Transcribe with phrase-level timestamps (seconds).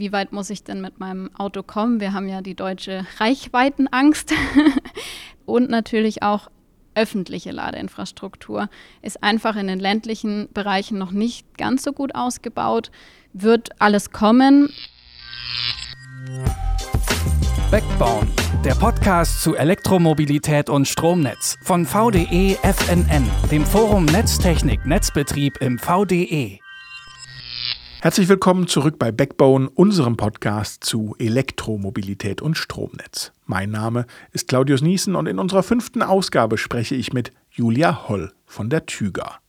[0.00, 2.00] wie weit muss ich denn mit meinem Auto kommen?
[2.00, 4.32] Wir haben ja die deutsche Reichweitenangst.
[5.44, 6.50] und natürlich auch
[6.94, 8.68] öffentliche Ladeinfrastruktur
[9.02, 12.90] ist einfach in den ländlichen Bereichen noch nicht ganz so gut ausgebaut.
[13.32, 14.72] Wird alles kommen.
[17.70, 18.26] Backbone,
[18.64, 26.58] der Podcast zu Elektromobilität und Stromnetz von VDE FNN, dem Forum Netztechnik Netzbetrieb im VDE.
[28.02, 33.32] Herzlich willkommen zurück bei Backbone, unserem Podcast zu Elektromobilität und Stromnetz.
[33.44, 38.32] Mein Name ist Claudius Niesen und in unserer fünften Ausgabe spreche ich mit Julia Holl
[38.46, 39.40] von der Tüger.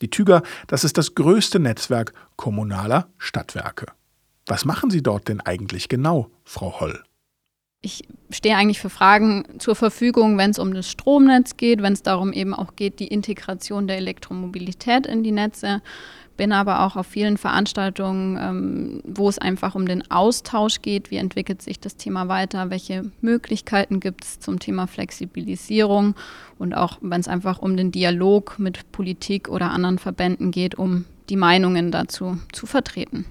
[0.00, 3.88] Die Tüger, das ist das größte Netzwerk kommunaler Stadtwerke.
[4.46, 7.02] Was machen Sie dort denn eigentlich genau, Frau Holl?
[7.82, 12.02] Ich stehe eigentlich für Fragen zur Verfügung, wenn es um das Stromnetz geht, wenn es
[12.02, 15.82] darum eben auch geht, die Integration der Elektromobilität in die Netze,
[16.38, 21.16] bin aber auch auf vielen Veranstaltungen, ähm, wo es einfach um den Austausch geht, wie
[21.16, 26.14] entwickelt sich das Thema weiter, welche Möglichkeiten gibt es zum Thema Flexibilisierung?
[26.58, 31.04] Und auch wenn es einfach um den Dialog mit Politik oder anderen Verbänden geht, um
[31.28, 33.26] die Meinungen dazu zu vertreten.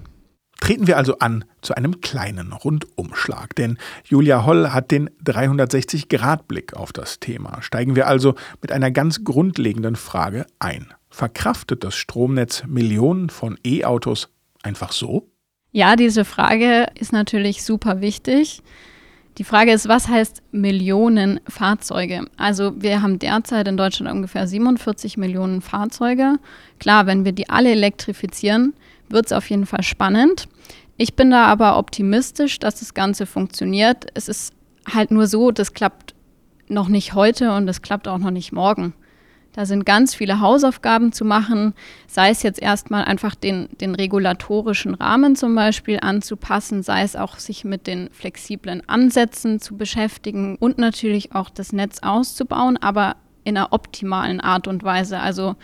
[0.68, 6.92] Treten wir also an zu einem kleinen Rundumschlag, denn Julia Holl hat den 360-Grad-Blick auf
[6.92, 7.62] das Thema.
[7.62, 10.92] Steigen wir also mit einer ganz grundlegenden Frage ein.
[11.08, 14.28] Verkraftet das Stromnetz Millionen von E-Autos
[14.62, 15.30] einfach so?
[15.72, 18.60] Ja, diese Frage ist natürlich super wichtig.
[19.38, 22.26] Die Frage ist, was heißt Millionen Fahrzeuge?
[22.36, 26.34] Also wir haben derzeit in Deutschland ungefähr 47 Millionen Fahrzeuge.
[26.78, 28.74] Klar, wenn wir die alle elektrifizieren,
[29.10, 30.48] wird es auf jeden Fall spannend.
[30.96, 34.06] Ich bin da aber optimistisch, dass das Ganze funktioniert.
[34.14, 34.52] Es ist
[34.92, 36.14] halt nur so, das klappt
[36.68, 38.94] noch nicht heute und das klappt auch noch nicht morgen.
[39.52, 41.74] Da sind ganz viele Hausaufgaben zu machen,
[42.06, 47.38] sei es jetzt erstmal einfach den, den regulatorischen Rahmen zum Beispiel anzupassen, sei es auch
[47.38, 53.56] sich mit den flexiblen Ansätzen zu beschäftigen und natürlich auch das Netz auszubauen, aber in
[53.56, 55.18] einer optimalen Art und Weise.
[55.18, 55.56] Also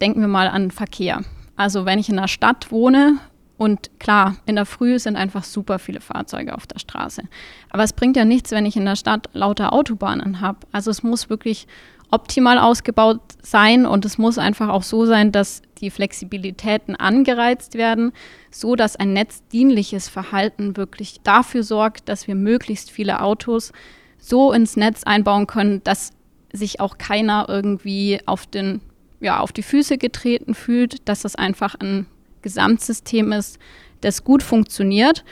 [0.00, 1.22] denken wir mal an Verkehr.
[1.56, 3.18] Also wenn ich in einer Stadt wohne,
[3.62, 7.22] und klar, in der Früh sind einfach super viele Fahrzeuge auf der Straße.
[7.70, 10.58] Aber es bringt ja nichts, wenn ich in der Stadt lauter Autobahnen habe.
[10.72, 11.68] Also es muss wirklich
[12.10, 18.12] optimal ausgebaut sein und es muss einfach auch so sein, dass die Flexibilitäten angereizt werden,
[18.50, 23.72] so dass ein netzdienliches Verhalten wirklich dafür sorgt, dass wir möglichst viele Autos
[24.18, 26.10] so ins Netz einbauen können, dass
[26.52, 28.80] sich auch keiner irgendwie auf den
[29.22, 32.06] ja, auf die Füße getreten fühlt, dass das einfach ein
[32.42, 33.58] Gesamtsystem ist,
[34.00, 35.24] das gut funktioniert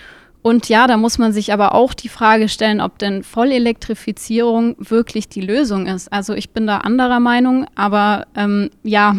[0.43, 5.29] und ja, da muss man sich aber auch die Frage stellen, ob denn Vollelektrifizierung wirklich
[5.29, 6.11] die Lösung ist.
[6.13, 9.17] Also ich bin da anderer Meinung, aber ähm, ja,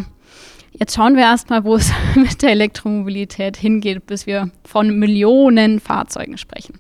[0.72, 6.38] jetzt schauen wir erstmal, wo es mit der Elektromobilität hingeht, bis wir von Millionen Fahrzeugen
[6.38, 6.80] sprechen.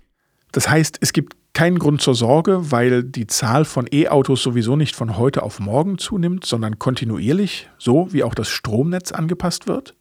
[0.52, 4.96] Das heißt, es gibt keinen Grund zur Sorge, weil die Zahl von E-Autos sowieso nicht
[4.96, 9.94] von heute auf morgen zunimmt, sondern kontinuierlich, so wie auch das Stromnetz angepasst wird?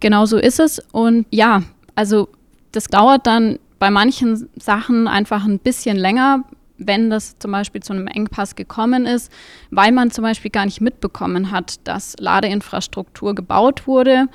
[0.00, 0.80] Genau so ist es.
[0.92, 1.62] Und ja,
[1.94, 2.28] also
[2.72, 6.44] das dauert dann bei manchen Sachen einfach ein bisschen länger,
[6.78, 9.30] wenn das zum Beispiel zu einem Engpass gekommen ist,
[9.70, 14.26] weil man zum Beispiel gar nicht mitbekommen hat, dass Ladeinfrastruktur gebaut wurde.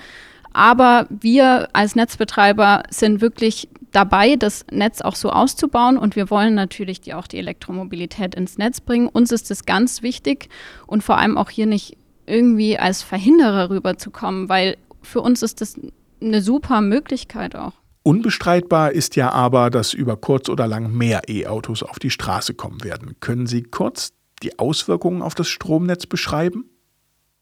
[0.58, 6.56] Aber wir als Netzbetreiber sind wirklich dabei, das Netz auch so auszubauen und wir wollen
[6.56, 9.08] natürlich die, auch die Elektromobilität ins Netz bringen.
[9.08, 10.50] Uns ist das ganz wichtig
[10.88, 11.96] und vor allem auch hier nicht
[12.26, 15.76] irgendwie als Verhinderer rüberzukommen, weil für uns ist das
[16.20, 17.74] eine super Möglichkeit auch.
[18.02, 22.84] Unbestreitbar ist ja aber, dass über kurz oder lang mehr E-Autos auf die Straße kommen
[22.84, 23.16] werden.
[23.20, 26.66] Können Sie kurz die Auswirkungen auf das Stromnetz beschreiben?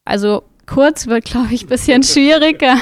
[0.04, 2.78] Also kurz wird, glaube ich, ein bisschen schwieriger.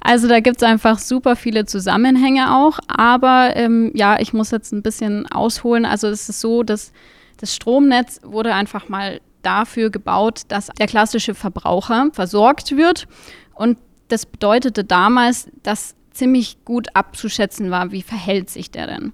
[0.00, 2.78] Also da gibt es einfach super viele Zusammenhänge auch.
[2.88, 5.84] Aber ähm, ja, ich muss jetzt ein bisschen ausholen.
[5.84, 6.92] Also es ist so, dass
[7.38, 13.06] das Stromnetz wurde einfach mal dafür gebaut, dass der klassische Verbraucher versorgt wird.
[13.54, 19.12] Und das bedeutete damals, dass ziemlich gut abzuschätzen war, wie verhält sich der denn.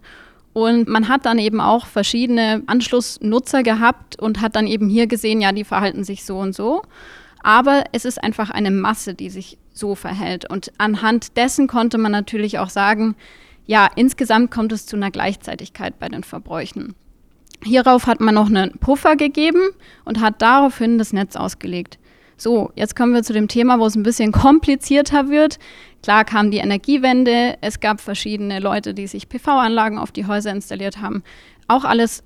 [0.53, 5.41] Und man hat dann eben auch verschiedene Anschlussnutzer gehabt und hat dann eben hier gesehen,
[5.41, 6.83] ja, die verhalten sich so und so.
[7.43, 10.49] Aber es ist einfach eine Masse, die sich so verhält.
[10.49, 13.17] Und anhand dessen konnte man natürlich auch sagen,
[13.67, 16.95] ja, insgesamt kommt es zu einer Gleichzeitigkeit bei den Verbräuchen.
[17.65, 19.71] Hierauf hat man noch einen Puffer gegeben
[20.05, 21.99] und hat daraufhin das Netz ausgelegt.
[22.37, 25.59] So, jetzt kommen wir zu dem Thema, wo es ein bisschen komplizierter wird.
[26.03, 31.01] Klar kam die Energiewende, es gab verschiedene Leute, die sich PV-Anlagen auf die Häuser installiert
[31.01, 31.23] haben.
[31.69, 32.25] Auch alles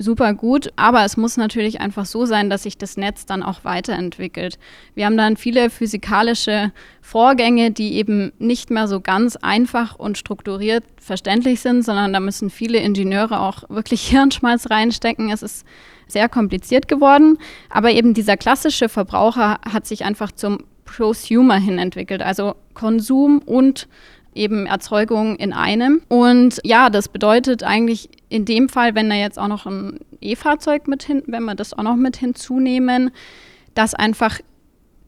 [0.00, 3.64] super gut, aber es muss natürlich einfach so sein, dass sich das Netz dann auch
[3.64, 4.58] weiterentwickelt.
[4.94, 10.84] Wir haben dann viele physikalische Vorgänge, die eben nicht mehr so ganz einfach und strukturiert
[10.96, 15.30] verständlich sind, sondern da müssen viele Ingenieure auch wirklich Hirnschmalz reinstecken.
[15.30, 15.66] Es ist
[16.08, 17.38] sehr kompliziert geworden,
[17.68, 23.86] aber eben dieser klassische Verbraucher hat sich einfach zum Prosumer hin entwickelt, also Konsum und
[24.34, 26.02] eben Erzeugung in einem.
[26.08, 30.88] Und ja, das bedeutet eigentlich in dem Fall, wenn da jetzt auch noch ein E-Fahrzeug
[30.88, 33.10] mit hin, wenn wir das auch noch mit hinzunehmen,
[33.74, 34.40] dass einfach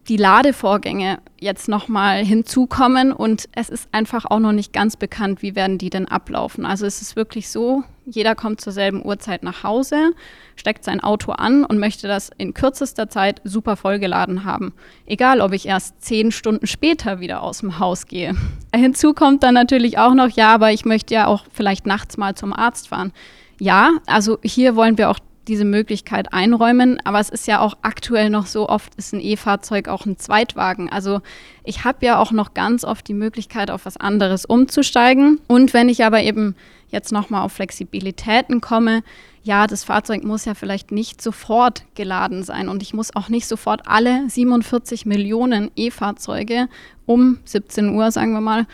[0.09, 5.55] die Ladevorgänge jetzt nochmal hinzukommen und es ist einfach auch noch nicht ganz bekannt, wie
[5.55, 6.67] werden die denn ablaufen.
[6.67, 10.13] Also es ist wirklich so, jeder kommt zur selben Uhrzeit nach Hause,
[10.57, 14.73] steckt sein Auto an und möchte das in kürzester Zeit super vollgeladen haben.
[15.07, 18.35] Egal, ob ich erst zehn Stunden später wieder aus dem Haus gehe.
[18.75, 22.35] Hinzu kommt dann natürlich auch noch, ja, aber ich möchte ja auch vielleicht nachts mal
[22.35, 23.13] zum Arzt fahren.
[23.61, 27.01] Ja, also hier wollen wir auch diese Möglichkeit einräumen.
[27.05, 30.91] Aber es ist ja auch aktuell noch so oft, ist ein E-Fahrzeug auch ein Zweitwagen.
[30.91, 31.21] Also
[31.65, 35.41] ich habe ja auch noch ganz oft die Möglichkeit, auf was anderes umzusteigen.
[35.47, 36.55] Und wenn ich aber eben
[36.89, 39.03] jetzt nochmal auf Flexibilitäten komme,
[39.45, 43.49] ja, das Fahrzeug muss ja vielleicht nicht sofort geladen sein und ich muss auch nicht
[43.49, 46.69] sofort alle 47 Millionen E-Fahrzeuge
[47.07, 48.67] um 17 Uhr, sagen wir mal,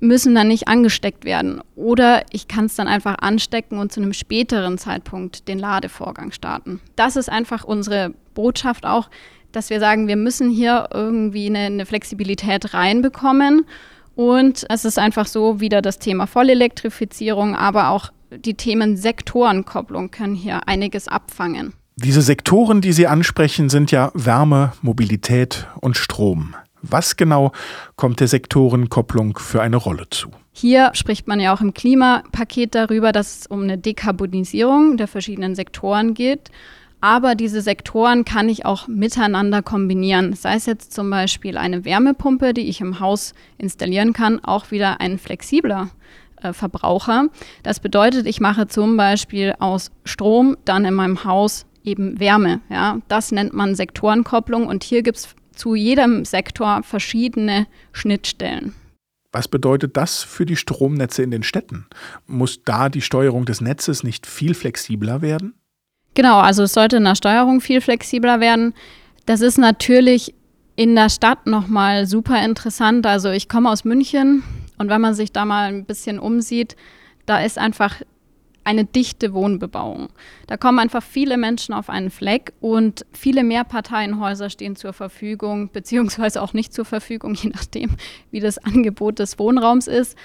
[0.00, 1.60] müssen dann nicht angesteckt werden.
[1.76, 6.80] Oder ich kann es dann einfach anstecken und zu einem späteren Zeitpunkt den Ladevorgang starten.
[6.96, 9.10] Das ist einfach unsere Botschaft auch,
[9.52, 13.66] dass wir sagen, wir müssen hier irgendwie eine, eine Flexibilität reinbekommen.
[14.14, 20.34] Und es ist einfach so wieder das Thema Vollelektrifizierung, aber auch die Themen Sektorenkopplung können
[20.34, 21.74] hier einiges abfangen.
[21.96, 26.54] Diese Sektoren, die Sie ansprechen, sind ja Wärme, Mobilität und Strom.
[26.82, 27.52] Was genau
[27.96, 30.30] kommt der Sektorenkopplung für eine Rolle zu?
[30.52, 35.54] Hier spricht man ja auch im Klimapaket darüber, dass es um eine Dekarbonisierung der verschiedenen
[35.54, 36.50] Sektoren geht.
[37.00, 40.34] Aber diese Sektoren kann ich auch miteinander kombinieren.
[40.34, 45.00] Sei es jetzt zum Beispiel eine Wärmepumpe, die ich im Haus installieren kann, auch wieder
[45.00, 45.88] ein flexibler
[46.42, 47.28] äh, Verbraucher.
[47.62, 52.60] Das bedeutet, ich mache zum Beispiel aus Strom dann in meinem Haus eben Wärme.
[52.68, 52.98] Ja?
[53.08, 58.74] Das nennt man Sektorenkopplung und hier gibt es zu jedem Sektor verschiedene Schnittstellen.
[59.32, 61.86] Was bedeutet das für die Stromnetze in den Städten?
[62.26, 65.54] Muss da die Steuerung des Netzes nicht viel flexibler werden?
[66.14, 68.74] Genau, also es sollte in der Steuerung viel flexibler werden.
[69.26, 70.34] Das ist natürlich
[70.74, 73.06] in der Stadt nochmal super interessant.
[73.06, 74.42] Also ich komme aus München
[74.78, 76.74] und wenn man sich da mal ein bisschen umsieht,
[77.26, 78.02] da ist einfach
[78.70, 80.08] eine dichte Wohnbebauung.
[80.46, 86.40] Da kommen einfach viele Menschen auf einen Fleck und viele Mehrparteienhäuser stehen zur Verfügung, beziehungsweise
[86.40, 87.90] auch nicht zur Verfügung, je nachdem,
[88.30, 90.16] wie das Angebot des Wohnraums ist.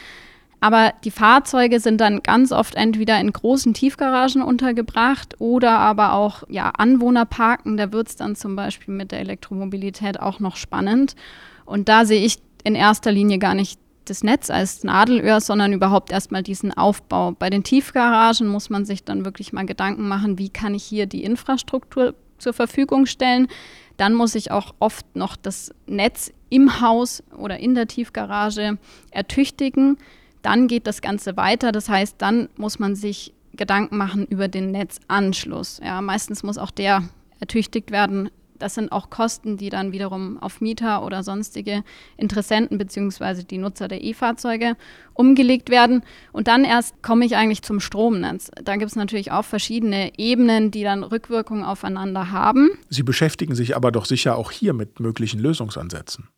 [0.62, 6.44] Aber die Fahrzeuge sind dann ganz oft entweder in großen Tiefgaragen untergebracht oder aber auch
[6.48, 7.78] ja, Anwohnerparken.
[7.78, 11.16] Da wird es dann zum Beispiel mit der Elektromobilität auch noch spannend.
[11.66, 16.12] Und da sehe ich in erster Linie gar nicht das Netz als Nadelöhr, sondern überhaupt
[16.12, 17.32] erstmal diesen Aufbau.
[17.32, 21.06] Bei den Tiefgaragen muss man sich dann wirklich mal Gedanken machen, wie kann ich hier
[21.06, 23.48] die Infrastruktur zur Verfügung stellen.
[23.98, 28.78] Dann muss ich auch oft noch das Netz im Haus oder in der Tiefgarage
[29.12, 29.98] ertüchtigen.
[30.42, 31.72] Dann geht das Ganze weiter.
[31.72, 35.80] Das heißt, dann muss man sich Gedanken machen über den Netzanschluss.
[35.84, 37.04] Ja, meistens muss auch der
[37.40, 38.30] ertüchtigt werden,
[38.60, 41.84] das sind auch Kosten, die dann wiederum auf Mieter oder sonstige
[42.18, 43.44] Interessenten bzw.
[43.44, 44.76] die Nutzer der E-Fahrzeuge
[45.14, 46.04] umgelegt werden.
[46.32, 48.52] Und dann erst komme ich eigentlich zum Stromnetz.
[48.64, 52.70] Da gibt es natürlich auch verschiedene Ebenen, die dann Rückwirkungen aufeinander haben.
[52.90, 56.30] Sie beschäftigen sich aber doch sicher auch hier mit möglichen Lösungsansätzen.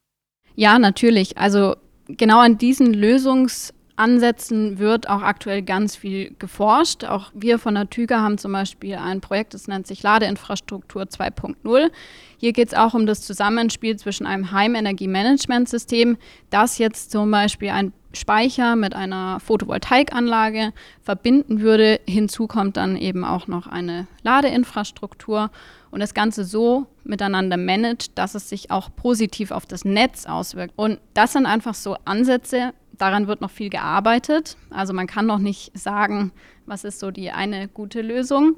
[0.56, 1.38] Ja, natürlich.
[1.38, 1.76] Also
[2.08, 7.04] genau an diesen Lösungs Ansätzen wird auch aktuell ganz viel geforscht.
[7.04, 11.90] Auch wir von der TÜGA haben zum Beispiel ein Projekt, das nennt sich Ladeinfrastruktur 2.0.
[12.38, 16.18] Hier geht es auch um das Zusammenspiel zwischen einem Heimenergiemanagementsystem,
[16.52, 22.00] das jetzt zum Beispiel ein Speicher mit einer Photovoltaikanlage verbinden würde.
[22.08, 25.52] Hinzu kommt dann eben auch noch eine Ladeinfrastruktur
[25.92, 30.74] und das Ganze so miteinander managt, dass es sich auch positiv auf das Netz auswirkt.
[30.76, 34.58] Und das sind einfach so Ansätze, daran wird noch viel gearbeitet.
[34.70, 36.32] Also man kann noch nicht sagen,
[36.66, 38.58] was ist so die eine gute Lösung.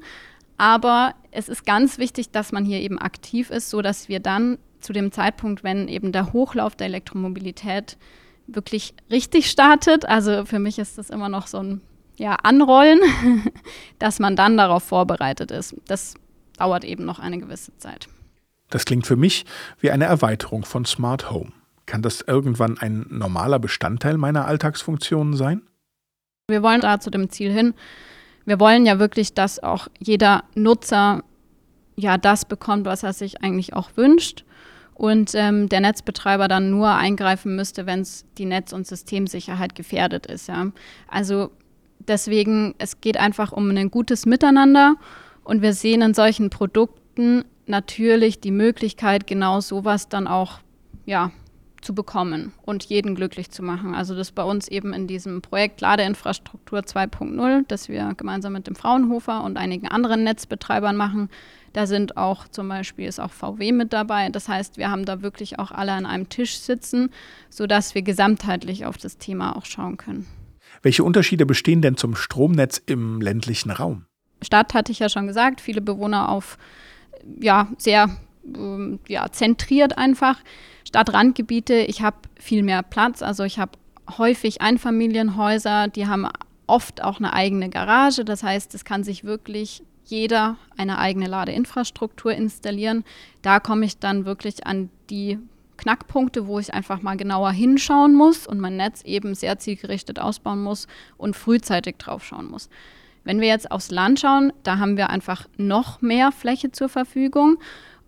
[0.56, 4.92] Aber es ist ganz wichtig, dass man hier eben aktiv ist, sodass wir dann zu
[4.92, 7.96] dem Zeitpunkt, wenn eben der Hochlauf der Elektromobilität
[8.54, 11.80] wirklich richtig startet, also für mich ist das immer noch so ein
[12.16, 13.00] ja, Anrollen,
[13.98, 15.74] dass man dann darauf vorbereitet ist.
[15.86, 16.14] Das
[16.58, 18.08] dauert eben noch eine gewisse Zeit.
[18.68, 19.46] Das klingt für mich
[19.80, 21.52] wie eine Erweiterung von Smart Home.
[21.86, 25.62] Kann das irgendwann ein normaler Bestandteil meiner Alltagsfunktionen sein?
[26.48, 27.74] Wir wollen da zu dem Ziel hin.
[28.44, 31.22] wir wollen ja wirklich, dass auch jeder Nutzer
[31.96, 34.44] ja das bekommt, was er sich eigentlich auch wünscht
[35.00, 40.26] und ähm, der Netzbetreiber dann nur eingreifen müsste, wenn es die Netz- und Systemsicherheit gefährdet
[40.26, 40.46] ist.
[40.46, 40.72] Ja.
[41.08, 41.52] Also
[42.00, 44.96] deswegen, es geht einfach um ein gutes Miteinander
[45.42, 50.58] und wir sehen in solchen Produkten natürlich die Möglichkeit, genau sowas dann auch
[51.06, 51.30] ja,
[51.80, 53.94] zu bekommen und jeden glücklich zu machen.
[53.94, 58.76] Also das bei uns eben in diesem Projekt Ladeinfrastruktur 2.0, das wir gemeinsam mit dem
[58.76, 61.30] Fraunhofer und einigen anderen Netzbetreibern machen.
[61.72, 64.28] Da sind auch zum Beispiel ist auch VW mit dabei.
[64.28, 67.10] Das heißt, wir haben da wirklich auch alle an einem Tisch sitzen,
[67.48, 70.26] sodass wir gesamtheitlich auf das Thema auch schauen können.
[70.82, 74.06] Welche Unterschiede bestehen denn zum Stromnetz im ländlichen Raum?
[74.42, 76.56] Stadt hatte ich ja schon gesagt, viele Bewohner auf
[77.40, 78.08] ja sehr
[78.54, 80.38] ähm, ja, zentriert einfach.
[80.90, 83.22] Stadtrandgebiete, ich habe viel mehr Platz.
[83.22, 83.78] Also ich habe
[84.18, 86.28] häufig Einfamilienhäuser, die haben
[86.66, 88.24] oft auch eine eigene Garage.
[88.24, 93.04] Das heißt, es kann sich wirklich jeder eine eigene Ladeinfrastruktur installieren.
[93.42, 95.38] Da komme ich dann wirklich an die
[95.76, 100.60] Knackpunkte, wo ich einfach mal genauer hinschauen muss und mein Netz eben sehr zielgerichtet ausbauen
[100.60, 102.68] muss und frühzeitig drauf schauen muss.
[103.22, 107.58] Wenn wir jetzt aufs Land schauen, da haben wir einfach noch mehr Fläche zur Verfügung.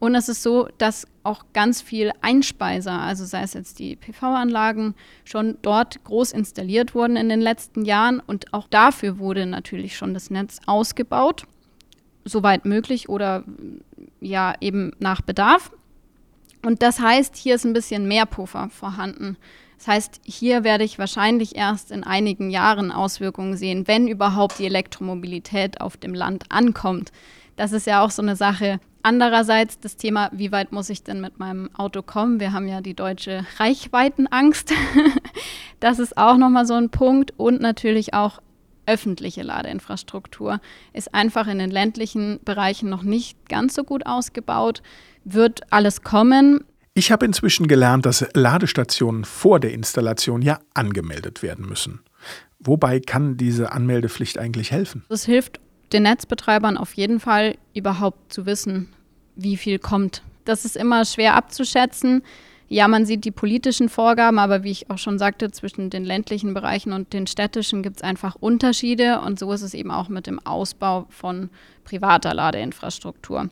[0.02, 4.96] Und es ist so, dass auch ganz viel Einspeiser, also sei es jetzt die PV-Anlagen,
[5.24, 8.18] schon dort groß installiert wurden in den letzten Jahren.
[8.18, 11.44] Und auch dafür wurde natürlich schon das Netz ausgebaut
[12.24, 13.44] soweit möglich oder
[14.20, 15.70] ja eben nach Bedarf.
[16.66, 19.36] Und das heißt, hier ist ein bisschen mehr Puffer vorhanden.
[19.78, 24.66] Das heißt, hier werde ich wahrscheinlich erst in einigen Jahren Auswirkungen sehen, wenn überhaupt die
[24.66, 27.12] Elektromobilität auf dem Land ankommt.
[27.54, 28.80] Das ist ja auch so eine Sache.
[29.02, 32.38] Andererseits das Thema, wie weit muss ich denn mit meinem Auto kommen?
[32.38, 34.72] Wir haben ja die deutsche Reichweitenangst.
[35.80, 37.32] das ist auch nochmal so ein Punkt.
[37.36, 38.40] Und natürlich auch
[38.86, 40.60] öffentliche Ladeinfrastruktur
[40.92, 44.82] ist einfach in den ländlichen Bereichen noch nicht ganz so gut ausgebaut.
[45.24, 46.64] Wird alles kommen.
[46.94, 52.00] Ich habe inzwischen gelernt, dass Ladestationen vor der Installation ja angemeldet werden müssen.
[52.60, 55.04] Wobei kann diese Anmeldepflicht eigentlich helfen?
[55.08, 55.58] Es hilft
[55.92, 58.88] den Netzbetreibern auf jeden Fall überhaupt zu wissen,
[59.36, 60.22] wie viel kommt.
[60.44, 62.22] Das ist immer schwer abzuschätzen.
[62.68, 66.54] Ja, man sieht die politischen Vorgaben, aber wie ich auch schon sagte, zwischen den ländlichen
[66.54, 70.26] Bereichen und den städtischen gibt es einfach Unterschiede und so ist es eben auch mit
[70.26, 71.50] dem Ausbau von
[71.84, 73.50] privater Ladeinfrastruktur.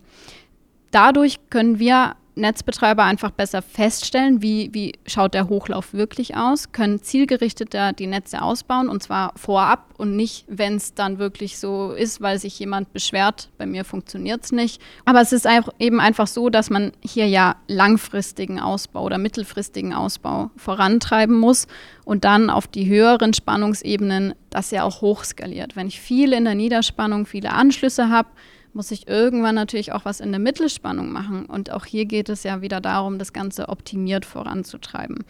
[0.90, 7.02] Dadurch können wir Netzbetreiber einfach besser feststellen, wie, wie schaut der Hochlauf wirklich aus, können
[7.02, 12.20] zielgerichteter die Netze ausbauen und zwar vorab und nicht, wenn es dann wirklich so ist,
[12.20, 14.80] weil sich jemand beschwert, bei mir funktioniert es nicht.
[15.04, 15.46] Aber es ist
[15.78, 21.66] eben einfach so, dass man hier ja langfristigen Ausbau oder mittelfristigen Ausbau vorantreiben muss
[22.04, 25.76] und dann auf die höheren Spannungsebenen das ja auch hochskaliert.
[25.76, 28.28] Wenn ich viel in der Niederspannung, viele Anschlüsse habe,
[28.72, 31.46] muss ich irgendwann natürlich auch was in der Mittelspannung machen.
[31.46, 35.24] Und auch hier geht es ja wieder darum, das Ganze optimiert voranzutreiben.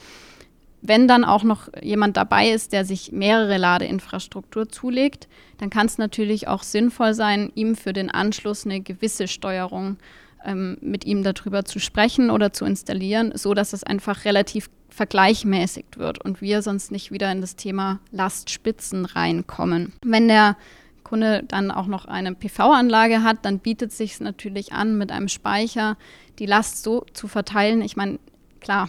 [0.82, 5.28] Wenn dann auch noch jemand dabei ist, der sich mehrere Ladeinfrastruktur zulegt,
[5.59, 9.99] dann kann es natürlich auch sinnvoll sein, ihm für den Anschluss eine gewisse Steuerung
[10.44, 15.99] ähm, mit ihm darüber zu sprechen oder zu installieren, so dass es einfach relativ vergleichmäßigt
[15.99, 19.92] wird und wir sonst nicht wieder in das Thema Lastspitzen reinkommen.
[20.04, 20.56] Wenn der
[21.04, 25.97] Kunde dann auch noch eine PV-Anlage hat, dann bietet sich natürlich an, mit einem Speicher
[26.38, 27.83] die Last so zu verteilen.
[27.83, 28.19] Ich meine,
[28.61, 28.88] klar,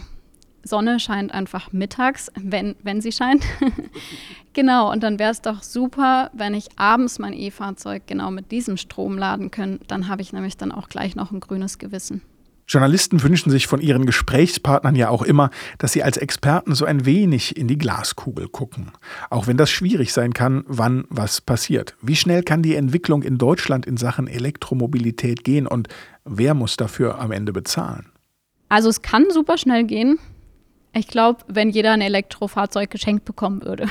[0.64, 3.44] Sonne scheint einfach mittags, wenn, wenn sie scheint.
[4.52, 8.76] genau, und dann wäre es doch super, wenn ich abends mein E-Fahrzeug genau mit diesem
[8.76, 9.84] Strom laden könnte.
[9.86, 12.22] Dann habe ich nämlich dann auch gleich noch ein grünes Gewissen.
[12.66, 17.04] Journalisten wünschen sich von ihren Gesprächspartnern ja auch immer, dass sie als Experten so ein
[17.04, 18.92] wenig in die Glaskugel gucken.
[19.30, 21.94] Auch wenn das schwierig sein kann, wann was passiert.
[22.00, 25.88] Wie schnell kann die Entwicklung in Deutschland in Sachen Elektromobilität gehen und
[26.24, 28.12] wer muss dafür am Ende bezahlen?
[28.68, 30.18] Also es kann super schnell gehen.
[30.94, 33.86] Ich glaube, wenn jeder ein Elektrofahrzeug geschenkt bekommen würde.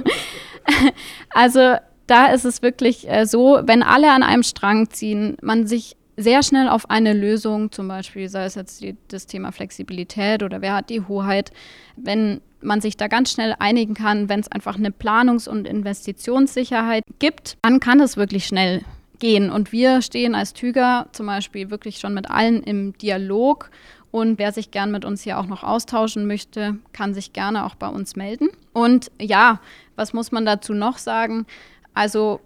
[1.30, 5.96] also da ist es wirklich äh, so, wenn alle an einem Strang ziehen, man sich
[6.20, 10.60] sehr schnell auf eine Lösung, zum Beispiel sei es jetzt die, das Thema Flexibilität oder
[10.60, 11.50] wer hat die Hoheit,
[11.96, 17.04] wenn man sich da ganz schnell einigen kann, wenn es einfach eine Planungs- und Investitionssicherheit
[17.18, 18.82] gibt, dann kann es wirklich schnell
[19.18, 19.50] gehen.
[19.50, 23.70] Und wir stehen als Tüger zum Beispiel wirklich schon mit allen im Dialog.
[24.10, 27.76] Und wer sich gern mit uns hier auch noch austauschen möchte, kann sich gerne auch
[27.76, 28.48] bei uns melden.
[28.72, 29.60] Und ja,
[29.94, 31.46] was muss man dazu noch sagen?
[31.94, 32.40] Also,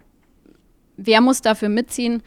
[0.95, 2.21] wer muss dafür mitziehen?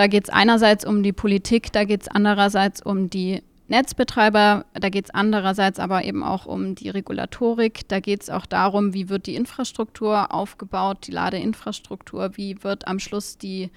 [0.00, 4.88] Da geht es einerseits um die Politik, da geht es andererseits um die Netzbetreiber, da
[4.88, 7.86] geht es andererseits aber eben auch um die Regulatorik.
[7.86, 12.98] Da geht es auch darum, wie wird die Infrastruktur aufgebaut, die Ladeinfrastruktur, wie wird am
[12.98, 13.68] Schluss die,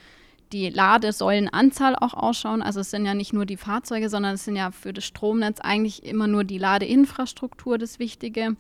[0.53, 2.61] die Ladesäulenanzahl auch ausschauen.
[2.61, 5.59] Also es sind ja nicht nur die Fahrzeuge, sondern es sind ja für das Stromnetz
[5.59, 8.55] eigentlich immer nur die Ladeinfrastruktur das Wichtige.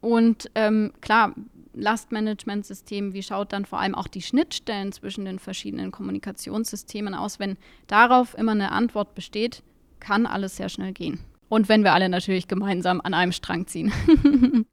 [0.00, 1.34] Und ähm, klar,
[1.76, 7.38] Lastmanagementsystem, wie schaut dann vor allem auch die Schnittstellen zwischen den verschiedenen Kommunikationssystemen aus?
[7.38, 7.56] Wenn
[7.86, 9.62] darauf immer eine Antwort besteht,
[10.00, 11.20] kann alles sehr schnell gehen.
[11.48, 13.92] Und wenn wir alle natürlich gemeinsam an einem Strang ziehen.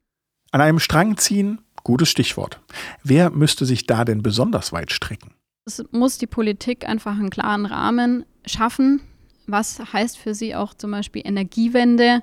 [0.50, 2.60] an einem Strang ziehen, gutes Stichwort.
[3.02, 5.34] Wer müsste sich da denn besonders weit strecken?
[5.66, 9.00] Es muss die Politik einfach einen klaren Rahmen schaffen.
[9.46, 12.22] Was heißt für sie auch zum Beispiel Energiewende?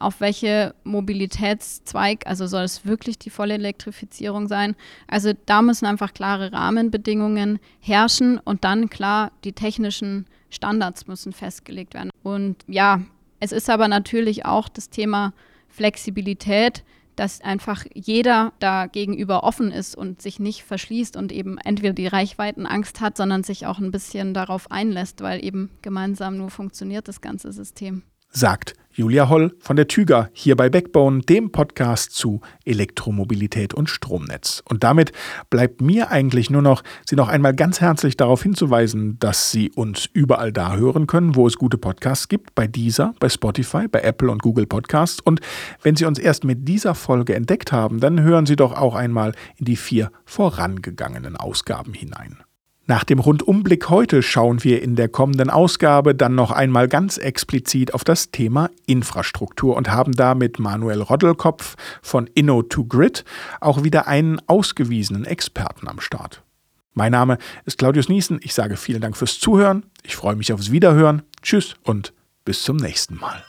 [0.00, 4.74] Auf welche Mobilitätszweig, also soll es wirklich die volle Elektrifizierung sein?
[5.06, 11.92] Also da müssen einfach klare Rahmenbedingungen herrschen und dann klar die technischen Standards müssen festgelegt
[11.92, 12.10] werden.
[12.22, 13.02] Und ja,
[13.40, 15.34] es ist aber natürlich auch das Thema
[15.68, 16.82] Flexibilität,
[17.16, 22.06] dass einfach jeder da gegenüber offen ist und sich nicht verschließt und eben entweder die
[22.06, 27.20] Reichweitenangst hat, sondern sich auch ein bisschen darauf einlässt, weil eben gemeinsam nur funktioniert das
[27.20, 33.72] ganze System sagt Julia Holl von der Tüger hier bei Backbone, dem Podcast zu Elektromobilität
[33.72, 34.62] und Stromnetz.
[34.68, 35.12] Und damit
[35.48, 40.06] bleibt mir eigentlich nur noch, Sie noch einmal ganz herzlich darauf hinzuweisen, dass Sie uns
[40.12, 44.30] überall da hören können, wo es gute Podcasts gibt, bei dieser, bei Spotify, bei Apple
[44.30, 45.20] und Google Podcasts.
[45.20, 45.40] Und
[45.82, 49.32] wenn Sie uns erst mit dieser Folge entdeckt haben, dann hören Sie doch auch einmal
[49.56, 52.38] in die vier vorangegangenen Ausgaben hinein.
[52.90, 57.94] Nach dem Rundumblick heute schauen wir in der kommenden Ausgabe dann noch einmal ganz explizit
[57.94, 63.22] auf das Thema Infrastruktur und haben da mit Manuel Roddelkopf von Inno2Grid
[63.60, 66.42] auch wieder einen ausgewiesenen Experten am Start.
[66.92, 68.40] Mein Name ist Claudius Niesen.
[68.42, 69.84] Ich sage vielen Dank fürs Zuhören.
[70.02, 71.22] Ich freue mich aufs Wiederhören.
[71.42, 72.12] Tschüss und
[72.44, 73.44] bis zum nächsten Mal.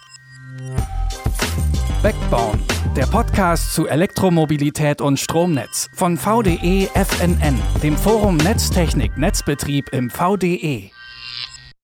[2.04, 2.60] Backbone,
[2.96, 10.92] der Podcast zu Elektromobilität und Stromnetz von VDE FNN, dem Forum Netztechnik Netzbetrieb im VDE.